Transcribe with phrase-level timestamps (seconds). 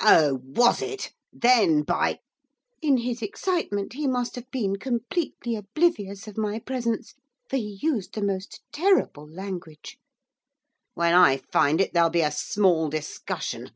[0.00, 1.12] 'Oh, was it?
[1.30, 2.20] Then, by'
[2.80, 7.12] in his excitement he must have been completely oblivious of my presence,
[7.50, 9.98] for he used the most terrible language,
[10.94, 13.70] 'when I find it there'll be a small discussion.